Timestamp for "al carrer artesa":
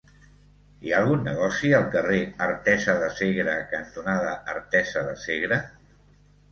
1.81-2.97